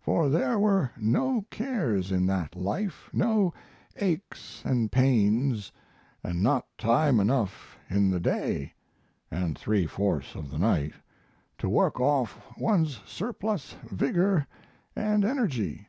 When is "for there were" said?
0.00-0.90